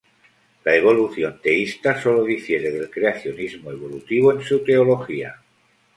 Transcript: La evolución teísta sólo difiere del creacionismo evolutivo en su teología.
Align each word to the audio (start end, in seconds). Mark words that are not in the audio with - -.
La 0.65 0.75
evolución 0.75 1.39
teísta 1.43 2.01
sólo 2.01 2.23
difiere 2.23 2.71
del 2.71 2.89
creacionismo 2.89 3.69
evolutivo 3.69 4.31
en 4.31 4.41
su 4.41 4.63
teología. 4.63 5.35